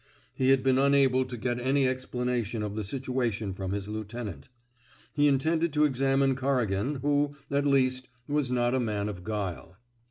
[0.33, 4.49] He had been unable to get any explanation of the situation from his lieutenant.
[5.13, 9.77] He intended to examine Corrigan, who, at least, was not a man of guile.